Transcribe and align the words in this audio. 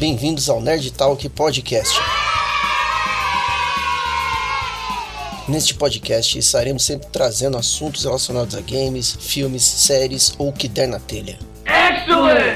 Bem-vindos 0.00 0.48
ao 0.48 0.62
Nerd 0.62 0.90
Talk 0.92 1.28
Podcast. 1.28 1.94
Neste 5.46 5.74
podcast 5.74 6.38
estaremos 6.38 6.86
sempre 6.86 7.08
trazendo 7.12 7.58
assuntos 7.58 8.04
relacionados 8.04 8.54
a 8.54 8.62
games, 8.62 9.18
filmes, 9.20 9.62
séries 9.62 10.34
ou 10.38 10.48
o 10.48 10.52
que 10.54 10.68
der 10.68 10.88
na 10.88 10.98
telha. 10.98 11.38
Excellent! 11.66 12.49